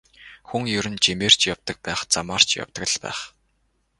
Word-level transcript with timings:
Хүн 0.47 0.63
ер 0.79 0.85
нь 0.91 1.01
жимээр 1.05 1.33
ч 1.39 1.41
явдаг 1.53 1.77
байх, 1.85 1.99
замаар 2.13 2.43
ч 2.47 2.49
явдаг 2.63 2.83
л 2.91 2.97
байх. 3.03 3.19